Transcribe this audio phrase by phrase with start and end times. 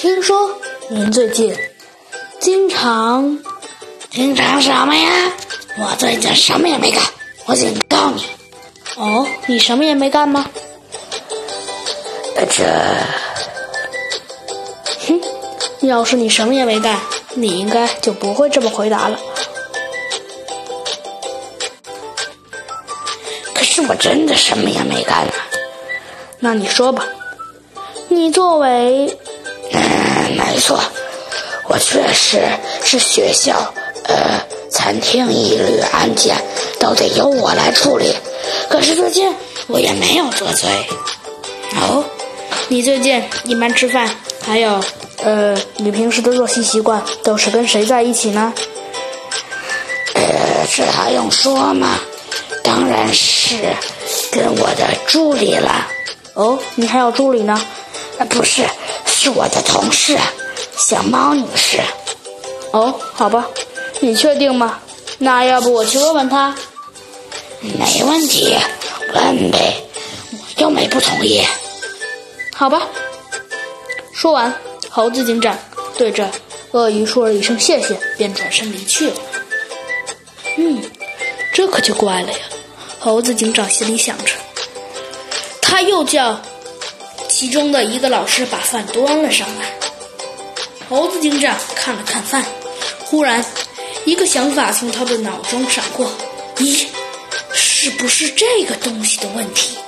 [0.00, 0.58] 听说
[0.88, 1.54] 您最近
[2.40, 3.38] 经常
[4.10, 5.30] 经常什么呀？
[5.76, 7.02] 我最近什么也没干，
[7.44, 8.24] 我警告你。
[8.96, 10.46] 哦，你什么也没干吗？
[12.34, 12.64] 这，
[15.06, 15.20] 哼，
[15.86, 16.98] 要是你什么也没干，
[17.34, 19.20] 你应该就不会这么回答了。
[23.52, 25.34] 可是我真的什么也没干啊。
[26.38, 27.06] 那你说吧，
[28.08, 29.14] 你作为……
[30.60, 30.78] 嗯，没错，
[31.68, 32.42] 我确实
[32.84, 33.72] 是学校，
[34.04, 34.38] 呃，
[34.70, 36.36] 餐厅一律案件
[36.78, 38.14] 都得由我来处理。
[38.68, 39.34] 可是最近
[39.68, 40.68] 我也没有得罪。
[41.80, 42.04] 哦，
[42.68, 44.84] 你最近一般吃饭，还有，
[45.22, 48.52] 呃，你平时的作息习惯都是跟谁在一起呢？
[50.14, 51.98] 呃，这还用说吗？
[52.62, 53.56] 当然是
[54.30, 55.86] 跟我的助理了。
[56.34, 57.58] 哦，你还有助理呢？
[58.18, 58.62] 啊，不是，
[59.06, 60.18] 是我的同事，
[60.80, 61.78] 小猫女士。
[62.72, 63.46] 哦，好吧，
[64.00, 64.80] 你确定吗？
[65.18, 66.56] 那要不我去问问她？
[67.60, 68.56] 没问题，
[69.14, 69.76] 问呗。
[70.56, 71.44] 我又没不同意。
[72.54, 72.88] 好吧。
[74.14, 74.54] 说完，
[74.88, 75.58] 猴子警长
[75.98, 76.30] 对着
[76.72, 79.16] 鳄鱼说了一声谢谢，便转身离去了。
[80.56, 80.82] 嗯，
[81.52, 82.38] 这可就怪了呀。
[82.98, 84.32] 猴子警长心里想着。
[85.60, 86.40] 他又叫
[87.28, 89.74] 其中的一个老师把饭端了上来。
[90.90, 92.44] 猴子警长看了看饭，
[92.98, 93.44] 忽然
[94.04, 96.10] 一个想法从他的脑中闪过：
[96.56, 96.84] 咦，
[97.54, 99.78] 是不是这个东西的问题？